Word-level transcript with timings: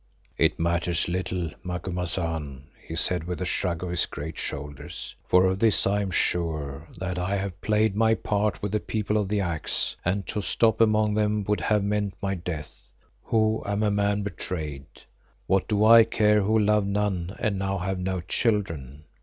"It 0.39 0.57
matters 0.57 1.07
little, 1.07 1.51
Macumazahn," 1.63 2.63
he 2.87 2.95
said 2.95 3.25
with 3.25 3.39
a 3.39 3.45
shrug 3.45 3.83
of 3.83 3.91
his 3.91 4.07
great 4.07 4.35
shoulders, 4.35 5.13
"for 5.27 5.45
of 5.45 5.59
this 5.59 5.85
I 5.85 6.01
am 6.01 6.09
sure, 6.09 6.87
that 6.97 7.19
I 7.19 7.35
have 7.37 7.61
played 7.61 7.95
my 7.95 8.15
part 8.15 8.63
with 8.63 8.71
the 8.71 8.79
People 8.79 9.15
of 9.15 9.29
the 9.29 9.41
Axe 9.41 9.95
and 10.03 10.25
to 10.25 10.41
stop 10.41 10.81
among 10.81 11.13
them 11.13 11.43
would 11.43 11.61
have 11.61 11.83
meant 11.83 12.15
my 12.19 12.33
death, 12.33 12.73
who 13.25 13.61
am 13.67 13.83
a 13.83 13.91
man 13.91 14.23
betrayed. 14.23 14.87
What 15.45 15.67
do 15.67 15.85
I 15.85 16.03
care 16.03 16.41
who 16.41 16.57
love 16.57 16.87
none 16.87 17.35
and 17.37 17.59
now 17.59 17.77
have 17.77 17.99
no 17.99 18.21
children? 18.21 19.03